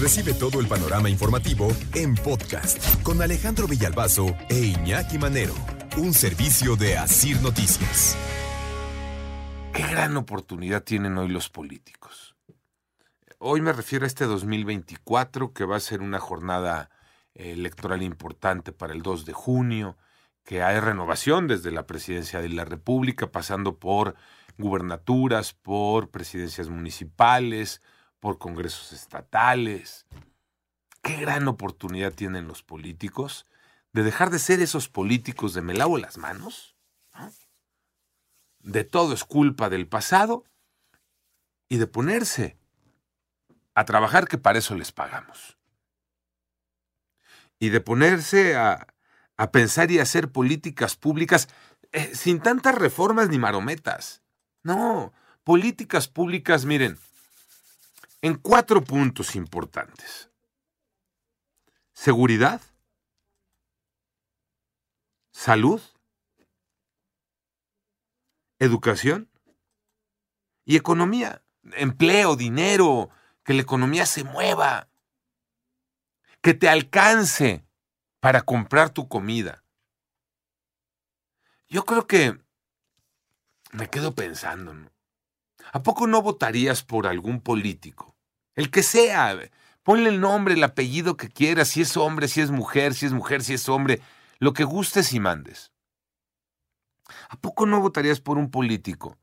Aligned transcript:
Recibe 0.00 0.32
todo 0.32 0.60
el 0.60 0.66
panorama 0.66 1.10
informativo 1.10 1.68
en 1.94 2.14
podcast 2.14 3.02
con 3.02 3.20
Alejandro 3.20 3.68
Villalbazo 3.68 4.34
e 4.48 4.58
Iñaki 4.58 5.18
Manero, 5.18 5.52
un 5.98 6.14
servicio 6.14 6.74
de 6.74 6.96
Asir 6.96 7.38
Noticias. 7.42 8.16
Qué 9.74 9.82
gran 9.82 10.16
oportunidad 10.16 10.84
tienen 10.84 11.18
hoy 11.18 11.28
los 11.28 11.50
políticos. 11.50 12.34
Hoy 13.38 13.60
me 13.60 13.74
refiero 13.74 14.06
a 14.06 14.08
este 14.08 14.24
2024 14.24 15.52
que 15.52 15.66
va 15.66 15.76
a 15.76 15.80
ser 15.80 16.00
una 16.00 16.18
jornada 16.18 16.88
electoral 17.34 18.02
importante 18.02 18.72
para 18.72 18.94
el 18.94 19.02
2 19.02 19.26
de 19.26 19.34
junio, 19.34 19.98
que 20.44 20.62
hay 20.62 20.80
renovación 20.80 21.46
desde 21.46 21.72
la 21.72 21.86
presidencia 21.86 22.40
de 22.40 22.48
la 22.48 22.64
República, 22.64 23.30
pasando 23.30 23.78
por 23.78 24.14
gubernaturas, 24.56 25.52
por 25.52 26.08
presidencias 26.08 26.70
municipales, 26.70 27.82
por 28.20 28.38
congresos 28.38 28.92
estatales. 28.92 30.06
Qué 31.02 31.16
gran 31.16 31.48
oportunidad 31.48 32.12
tienen 32.12 32.46
los 32.46 32.62
políticos 32.62 33.46
de 33.92 34.02
dejar 34.02 34.30
de 34.30 34.38
ser 34.38 34.60
esos 34.60 34.88
políticos 34.88 35.54
de 35.54 35.62
me 35.62 35.74
lavo 35.74 35.98
las 35.98 36.16
manos, 36.16 36.76
de 38.60 38.84
todo 38.84 39.14
es 39.14 39.24
culpa 39.24 39.68
del 39.68 39.88
pasado, 39.88 40.44
y 41.68 41.78
de 41.78 41.86
ponerse 41.86 42.58
a 43.74 43.84
trabajar 43.84 44.28
que 44.28 44.38
para 44.38 44.58
eso 44.58 44.74
les 44.74 44.92
pagamos 44.92 45.56
y 47.60 47.68
de 47.68 47.80
ponerse 47.80 48.56
a, 48.56 48.88
a 49.36 49.50
pensar 49.52 49.90
y 49.90 50.00
hacer 50.00 50.32
políticas 50.32 50.96
públicas 50.96 51.48
eh, 51.92 52.10
sin 52.14 52.40
tantas 52.40 52.74
reformas 52.74 53.28
ni 53.28 53.38
marometas. 53.38 54.22
No, 54.62 55.12
políticas 55.44 56.08
públicas, 56.08 56.64
miren, 56.64 56.98
en 58.22 58.34
cuatro 58.34 58.82
puntos 58.82 59.34
importantes. 59.34 60.30
Seguridad, 61.92 62.60
salud, 65.32 65.80
educación 68.58 69.30
y 70.64 70.76
economía. 70.76 71.42
Empleo, 71.72 72.36
dinero, 72.36 73.10
que 73.44 73.54
la 73.54 73.62
economía 73.62 74.06
se 74.06 74.24
mueva 74.24 74.88
que 76.40 76.54
te 76.54 76.68
alcance 76.68 77.66
para 78.20 78.42
comprar 78.42 78.90
tu 78.90 79.08
comida. 79.08 79.64
Yo 81.68 81.84
creo 81.84 82.06
que 82.06 82.38
me 83.72 83.88
quedo 83.88 84.14
pensando, 84.14 84.74
¿no? 84.74 84.90
¿A 85.72 85.82
poco 85.82 86.06
no 86.06 86.22
votarías 86.22 86.82
por 86.82 87.06
algún 87.06 87.40
político? 87.40 88.16
El 88.54 88.70
que 88.70 88.82
sea, 88.82 89.38
ponle 89.82 90.08
el 90.08 90.20
nombre, 90.20 90.54
el 90.54 90.64
apellido 90.64 91.16
que 91.16 91.28
quieras, 91.28 91.68
si 91.68 91.82
es 91.82 91.96
hombre, 91.96 92.28
si 92.28 92.40
es 92.40 92.50
mujer, 92.50 92.94
si 92.94 93.06
es 93.06 93.12
mujer, 93.12 93.42
si 93.42 93.54
es 93.54 93.68
hombre, 93.68 94.00
lo 94.38 94.52
que 94.52 94.64
gustes 94.64 95.12
y 95.12 95.20
mandes. 95.20 95.72
¿A 97.28 97.36
poco 97.36 97.66
no 97.66 97.80
votarías 97.80 98.20
por 98.20 98.38
un 98.38 98.50
político 98.50 99.18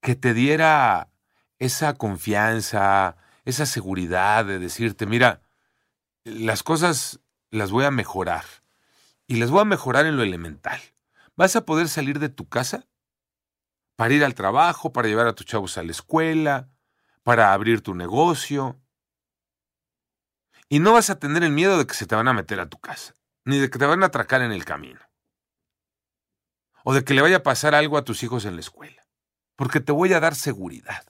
que 0.00 0.14
te 0.14 0.34
diera 0.34 1.10
esa 1.58 1.94
confianza, 1.94 3.16
esa 3.44 3.66
seguridad 3.66 4.44
de 4.44 4.58
decirte, 4.58 5.06
mira, 5.06 5.42
las 6.24 6.62
cosas 6.62 7.20
las 7.50 7.70
voy 7.70 7.84
a 7.84 7.90
mejorar. 7.90 8.44
Y 9.26 9.36
las 9.36 9.50
voy 9.50 9.60
a 9.60 9.64
mejorar 9.64 10.06
en 10.06 10.16
lo 10.16 10.22
elemental. 10.22 10.80
Vas 11.36 11.56
a 11.56 11.64
poder 11.64 11.88
salir 11.88 12.18
de 12.18 12.28
tu 12.28 12.48
casa 12.48 12.86
para 13.98 14.14
ir 14.14 14.24
al 14.24 14.36
trabajo, 14.36 14.92
para 14.92 15.08
llevar 15.08 15.26
a 15.26 15.32
tus 15.32 15.44
chavos 15.44 15.76
a 15.76 15.82
la 15.82 15.90
escuela, 15.90 16.70
para 17.24 17.52
abrir 17.52 17.82
tu 17.82 17.96
negocio. 17.96 18.80
Y 20.68 20.78
no 20.78 20.92
vas 20.92 21.10
a 21.10 21.18
tener 21.18 21.42
el 21.42 21.50
miedo 21.50 21.76
de 21.76 21.84
que 21.84 21.94
se 21.94 22.06
te 22.06 22.14
van 22.14 22.28
a 22.28 22.32
meter 22.32 22.60
a 22.60 22.68
tu 22.68 22.78
casa, 22.78 23.16
ni 23.44 23.58
de 23.58 23.68
que 23.68 23.76
te 23.76 23.86
van 23.86 24.04
a 24.04 24.06
atracar 24.06 24.40
en 24.42 24.52
el 24.52 24.64
camino. 24.64 25.00
O 26.84 26.94
de 26.94 27.02
que 27.02 27.12
le 27.12 27.22
vaya 27.22 27.38
a 27.38 27.42
pasar 27.42 27.74
algo 27.74 27.98
a 27.98 28.04
tus 28.04 28.22
hijos 28.22 28.44
en 28.44 28.54
la 28.54 28.60
escuela. 28.60 29.02
Porque 29.56 29.80
te 29.80 29.90
voy 29.90 30.12
a 30.12 30.20
dar 30.20 30.36
seguridad, 30.36 31.04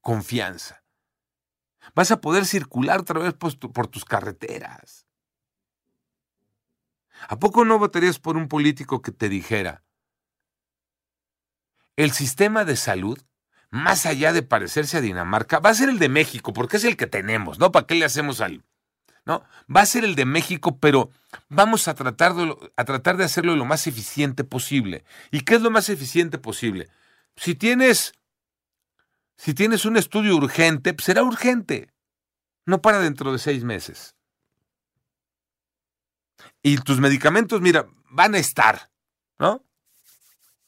confianza. 0.00 0.82
Vas 1.94 2.10
a 2.10 2.20
poder 2.20 2.44
circular 2.44 3.02
otra 3.02 3.20
vez 3.20 3.34
por, 3.34 3.86
tus 3.86 4.04
carreteras. 4.04 5.06
¿A 7.28 7.38
poco 7.38 7.64
no 7.64 7.78
votarías 7.78 8.18
por 8.18 8.36
un 8.36 8.48
político 8.48 9.00
que 9.00 9.12
te 9.12 9.28
dijera, 9.28 9.85
el 11.96 12.12
sistema 12.12 12.64
de 12.64 12.76
salud, 12.76 13.18
más 13.70 14.06
allá 14.06 14.32
de 14.32 14.42
parecerse 14.42 14.98
a 14.98 15.00
Dinamarca, 15.00 15.58
va 15.58 15.70
a 15.70 15.74
ser 15.74 15.88
el 15.88 15.98
de 15.98 16.08
México, 16.08 16.52
porque 16.52 16.76
es 16.76 16.84
el 16.84 16.96
que 16.96 17.06
tenemos, 17.06 17.58
¿no? 17.58 17.72
¿Para 17.72 17.86
qué 17.86 17.94
le 17.94 18.04
hacemos 18.04 18.40
al... 18.40 18.64
¿No? 19.24 19.42
Va 19.74 19.80
a 19.80 19.86
ser 19.86 20.04
el 20.04 20.14
de 20.14 20.24
México, 20.24 20.78
pero 20.78 21.10
vamos 21.48 21.88
a 21.88 21.94
tratar, 21.96 22.34
de, 22.34 22.56
a 22.76 22.84
tratar 22.84 23.16
de 23.16 23.24
hacerlo 23.24 23.56
lo 23.56 23.64
más 23.64 23.88
eficiente 23.88 24.44
posible. 24.44 25.04
¿Y 25.32 25.40
qué 25.40 25.56
es 25.56 25.62
lo 25.62 25.72
más 25.72 25.88
eficiente 25.88 26.38
posible? 26.38 26.88
Si 27.34 27.56
tienes 27.56 28.12
si 29.36 29.52
tienes 29.54 29.84
un 29.84 29.96
estudio 29.96 30.36
urgente, 30.36 30.94
pues 30.94 31.04
será 31.04 31.22
urgente. 31.22 31.92
No 32.64 32.80
para 32.80 32.98
dentro 32.98 33.32
de 33.32 33.38
seis 33.38 33.64
meses. 33.64 34.16
Y 36.62 36.78
tus 36.78 37.00
medicamentos, 37.00 37.60
mira, 37.60 37.86
van 38.10 38.34
a 38.34 38.38
estar, 38.38 38.90
¿no? 39.38 39.65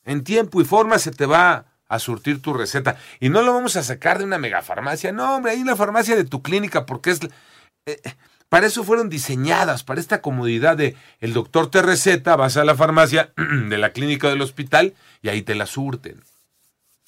En 0.09 0.25
tiempo 0.25 0.61
y 0.61 0.65
forma 0.65 0.99
se 0.99 1.11
te 1.11 1.27
va 1.27 1.67
a 1.89 1.99
surtir 1.99 2.43
tu 2.43 2.53
receta. 2.53 2.97
Y 3.21 3.29
no 3.29 3.43
lo 3.43 3.55
vamos 3.55 3.77
a 3.77 3.83
sacar 3.83 4.19
de 4.19 4.25
una 4.25 4.39
megafarmacia. 4.39 5.13
No, 5.13 5.37
hombre, 5.37 5.53
ahí 5.53 5.61
en 5.61 5.67
la 5.67 5.77
farmacia 5.77 6.17
de 6.17 6.25
tu 6.25 6.43
clínica, 6.43 6.87
porque 6.87 7.11
es. 7.11 7.21
Eh, 7.87 8.01
para 8.49 8.67
eso 8.67 8.83
fueron 8.83 9.11
diseñadas, 9.11 9.85
para 9.85 10.01
esta 10.01 10.23
comodidad 10.23 10.77
de 10.77 10.97
el 11.21 11.35
doctor 11.35 11.71
te 11.71 11.83
receta, 11.83 12.35
vas 12.35 12.57
a 12.57 12.65
la 12.65 12.75
farmacia 12.75 13.33
de 13.69 13.79
la 13.79 13.93
clínica 13.93 14.29
del 14.29 14.41
hospital 14.41 14.95
y 15.21 15.29
ahí 15.29 15.43
te 15.43 15.55
la 15.55 15.67
surten. 15.67 16.23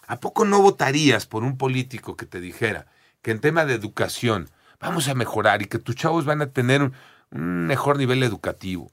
¿A 0.06 0.20
poco 0.20 0.44
no 0.44 0.60
votarías 0.60 1.26
por 1.26 1.42
un 1.42 1.56
político 1.56 2.16
que 2.16 2.26
te 2.26 2.40
dijera 2.40 2.86
que 3.22 3.30
en 3.30 3.40
tema 3.40 3.64
de 3.64 3.74
educación 3.74 4.50
vamos 4.80 5.08
a 5.08 5.14
mejorar 5.14 5.62
y 5.62 5.66
que 5.66 5.78
tus 5.78 5.96
chavos 5.96 6.26
van 6.26 6.42
a 6.42 6.50
tener 6.50 6.82
un, 6.82 6.92
mejor 7.66 7.96
nivel 7.96 8.22
educativo? 8.22 8.92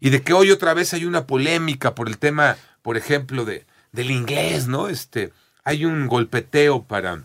Y 0.00 0.10
de 0.10 0.22
que 0.22 0.32
hoy 0.32 0.50
otra 0.50 0.74
vez 0.74 0.92
hay 0.92 1.06
una 1.06 1.26
polémica 1.26 1.94
por 1.94 2.08
el 2.08 2.18
tema, 2.18 2.56
por 2.82 2.96
ejemplo, 2.96 3.44
de, 3.44 3.66
del 3.92 4.10
inglés, 4.10 4.66
¿no? 4.66 4.88
Este, 4.88 5.32
hay 5.64 5.84
un 5.84 6.06
golpeteo 6.06 6.84
para 6.84 7.24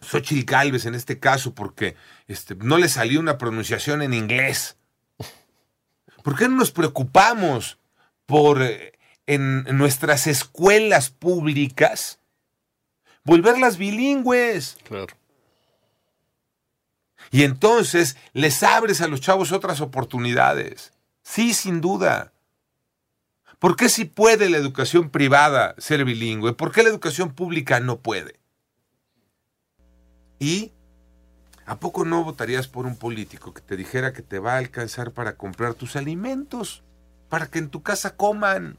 Xochitl 0.00 0.50
Galvez 0.50 0.86
en 0.86 0.94
este 0.94 1.18
caso 1.18 1.54
porque 1.54 1.96
este, 2.28 2.54
no 2.54 2.78
le 2.78 2.88
salió 2.88 3.20
una 3.20 3.38
pronunciación 3.38 4.02
en 4.02 4.14
inglés. 4.14 4.76
¿Por 6.22 6.36
qué 6.36 6.48
no 6.48 6.56
nos 6.56 6.70
preocupamos 6.70 7.78
por 8.26 8.62
eh, 8.62 8.92
en 9.26 9.64
nuestras 9.76 10.26
escuelas 10.26 11.10
públicas 11.10 12.20
volverlas 13.24 13.76
bilingües. 13.76 14.76
Claro. 14.84 15.06
Y 17.30 17.44
entonces 17.44 18.16
les 18.32 18.62
abres 18.62 19.00
a 19.00 19.08
los 19.08 19.20
chavos 19.20 19.52
otras 19.52 19.80
oportunidades. 19.80 20.92
Sí, 21.22 21.54
sin 21.54 21.80
duda. 21.80 22.32
¿Por 23.60 23.76
qué 23.76 23.90
si 23.90 24.06
puede 24.06 24.48
la 24.48 24.56
educación 24.56 25.10
privada 25.10 25.74
ser 25.76 26.06
bilingüe? 26.06 26.54
¿Por 26.54 26.72
qué 26.72 26.82
la 26.82 26.88
educación 26.88 27.34
pública 27.34 27.78
no 27.78 28.00
puede? 28.00 28.40
¿Y 30.38 30.72
a 31.66 31.78
poco 31.78 32.06
no 32.06 32.24
votarías 32.24 32.68
por 32.68 32.86
un 32.86 32.96
político 32.96 33.52
que 33.52 33.60
te 33.60 33.76
dijera 33.76 34.14
que 34.14 34.22
te 34.22 34.38
va 34.38 34.54
a 34.54 34.58
alcanzar 34.58 35.12
para 35.12 35.36
comprar 35.36 35.74
tus 35.74 35.94
alimentos? 35.94 36.82
Para 37.28 37.48
que 37.48 37.58
en 37.58 37.68
tu 37.68 37.82
casa 37.82 38.16
coman. 38.16 38.78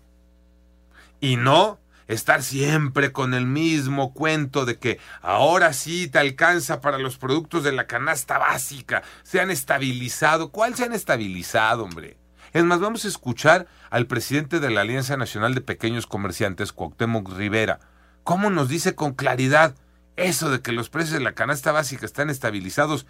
Y 1.19 1.35
no 1.35 1.79
estar 2.07 2.41
siempre 2.41 3.11
con 3.11 3.35
el 3.35 3.45
mismo 3.45 4.15
cuento 4.15 4.65
de 4.65 4.79
que 4.79 4.99
ahora 5.21 5.73
sí 5.73 6.07
te 6.07 6.17
alcanza 6.17 6.81
para 6.81 6.97
los 6.97 7.19
productos 7.19 7.63
de 7.63 7.71
la 7.71 7.85
canasta 7.85 8.39
básica, 8.39 9.03
se 9.21 9.39
han 9.39 9.51
estabilizado. 9.51 10.49
¿Cuál 10.49 10.73
se 10.73 10.85
han 10.85 10.93
estabilizado, 10.93 11.83
hombre? 11.83 12.17
Es 12.53 12.63
más, 12.65 12.79
vamos 12.79 13.05
a 13.05 13.07
escuchar 13.07 13.67
al 13.89 14.07
presidente 14.07 14.59
de 14.59 14.69
la 14.69 14.81
Alianza 14.81 15.15
Nacional 15.15 15.55
de 15.55 15.61
Pequeños 15.61 16.05
Comerciantes, 16.05 16.73
Cuauhtémoc 16.73 17.31
Rivera, 17.33 17.79
cómo 18.23 18.49
nos 18.49 18.67
dice 18.67 18.93
con 18.95 19.13
claridad, 19.13 19.75
Eso 20.17 20.51
de 20.51 20.61
que 20.61 20.73
los 20.73 20.89
precios 20.89 21.13
de 21.17 21.23
la 21.23 21.33
canasta 21.33 21.71
básica 21.71 22.05
están 22.05 22.29
estabilizados 22.29 23.07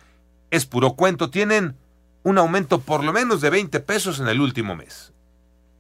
es 0.52 0.68
puro 0.68 0.94
cuento. 0.94 1.32
Tienen 1.32 1.76
un 2.24 2.38
aumento 2.38 2.82
por 2.82 3.04
lo 3.04 3.12
menos 3.12 3.42
de 3.42 3.50
20 3.50 3.80
pesos 3.80 4.20
en 4.20 4.28
el 4.28 4.40
último 4.40 4.76
mes. 4.76 5.11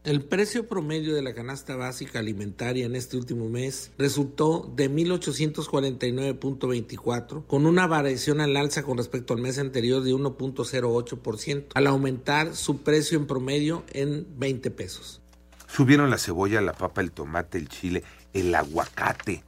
El 0.03 0.24
precio 0.24 0.68
promedio 0.68 1.13
de 1.13 1.21
la 1.21 1.36
canasta 1.36 1.75
básica 1.75 2.18
alimentaria 2.18 2.88
en 2.88 2.95
este 2.95 3.18
último 3.18 3.50
mes 3.50 3.92
resultó 4.00 4.68
de 4.75 4.89
1.849.24, 4.89 7.45
con 7.45 7.68
una 7.68 7.86
variación 7.86 8.42
al 8.42 8.57
alza 8.57 8.81
con 8.81 8.98
respecto 8.98 9.36
al 9.36 9.42
mes 9.42 9.59
anterior 9.59 10.01
de 10.01 10.15
1.08%, 10.15 11.65
al 11.75 11.86
aumentar 11.86 12.56
su 12.56 12.81
precio 12.81 13.19
en 13.19 13.27
promedio 13.27 13.83
en 13.94 14.25
20 14.39 14.71
pesos. 14.71 15.21
Subieron 15.68 16.09
la 16.09 16.18
cebolla, 16.18 16.62
la 16.62 16.74
papa, 16.74 17.01
el 17.01 17.12
tomate, 17.12 17.59
el 17.59 17.69
chile, 17.69 18.03
el 18.33 18.56
aguacate. 18.56 19.44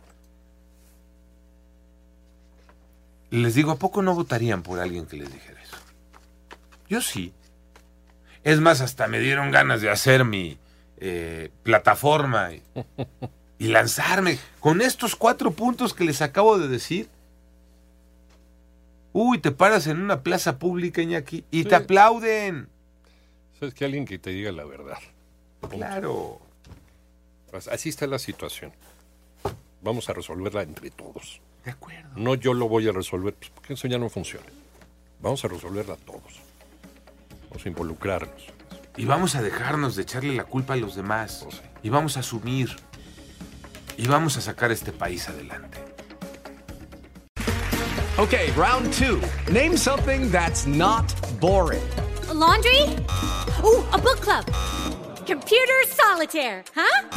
Les 3.31 3.55
digo, 3.55 3.71
¿a 3.71 3.79
poco 3.79 4.03
no 4.03 4.13
votarían 4.13 4.61
por 4.61 4.79
alguien 4.79 5.07
que 5.07 5.17
les 5.17 5.33
dijera 5.33 5.63
eso? 5.63 5.77
Yo 6.87 7.01
sí. 7.01 7.33
Es 8.43 8.59
más, 8.59 8.81
hasta 8.81 9.07
me 9.07 9.19
dieron 9.19 9.51
ganas 9.51 9.81
de 9.81 9.89
hacer 9.89 10.25
mi 10.25 10.57
eh, 10.97 11.49
plataforma 11.63 12.53
y, 12.53 12.61
y, 13.57 13.67
lanzarme 13.67 14.37
con 14.59 14.81
estos 14.81 15.15
cuatro 15.15 15.51
puntos 15.51 15.93
que 15.93 16.03
les 16.03 16.21
acabo 16.21 16.57
de 16.57 16.67
decir. 16.67 17.09
Uy, 19.13 19.39
te 19.39 19.51
paras 19.51 19.87
en 19.87 20.01
una 20.01 20.23
plaza 20.23 20.57
pública, 20.57 21.01
Iñaki, 21.01 21.45
y 21.51 21.63
sí. 21.63 21.69
te 21.69 21.75
aplauden. 21.75 22.67
Es 23.61 23.73
que 23.73 23.85
alguien 23.85 24.05
que 24.05 24.17
te 24.17 24.31
diga 24.31 24.51
la 24.51 24.65
verdad. 24.65 24.97
Claro. 25.69 26.39
Pues 27.51 27.67
así 27.67 27.89
está 27.89 28.07
la 28.07 28.19
situación. 28.19 28.73
Vamos 29.81 30.09
a 30.09 30.13
resolverla 30.13 30.63
entre 30.63 30.89
todos. 30.89 31.41
De 31.63 31.71
acuerdo. 31.71 32.09
No 32.15 32.35
yo 32.35 32.53
lo 32.53 32.67
voy 32.67 32.87
a 32.87 32.91
resolver, 32.91 33.33
pues 33.35 33.51
porque 33.51 33.73
eso 33.73 33.87
ya 33.87 33.97
no 33.97 34.09
funciona. 34.09 34.47
Vamos 35.21 35.45
a 35.45 35.47
resolverla 35.47 35.95
todos. 35.97 36.41
Vamos 37.53 37.65
a 37.67 37.69
involucrarnos. 37.69 38.43
Y 38.97 39.05
vamos 39.05 39.35
a 39.35 39.41
dejarnos 39.43 39.95
de 39.95 40.01
echarle 40.01 40.33
la 40.33 40.43
culpa 40.43 40.73
a 40.73 40.77
los 40.77 40.95
demás. 40.95 41.45
Oh, 41.45 41.51
sí. 41.51 41.59
Y 41.83 41.89
vamos 41.89 42.17
a 42.17 42.21
asumir. 42.21 42.75
Y 43.95 44.07
vamos 44.07 44.37
a 44.37 44.41
sacar 44.41 44.71
este 44.71 44.91
país 44.91 45.29
adelante. 45.29 45.77
Okay, 48.17 48.49
round 48.53 48.91
two. 48.91 49.21
Name 49.51 49.77
something 49.77 50.31
that's 50.31 50.65
not 50.65 51.05
boring. 51.39 51.83
A 52.27 52.33
laundry? 52.33 52.81
Ooh, 53.63 53.83
a 53.91 53.99
book 53.99 54.19
club. 54.19 54.45
Computer 55.27 55.83
solitaire, 55.87 56.63
huh? 56.73 57.07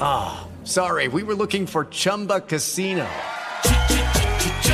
Ah, 0.00 0.40
oh, 0.40 0.64
sorry, 0.64 1.08
we 1.08 1.22
were 1.22 1.34
looking 1.34 1.66
for 1.66 1.84
Chumba 1.90 2.40
Casino. 2.40 3.06